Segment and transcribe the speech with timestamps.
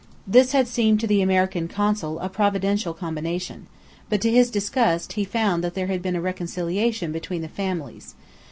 [0.25, 3.67] This had seemed to the American Consul a providential combination:
[4.09, 8.15] but to his disgust he found that there had been a reconciliation between the families.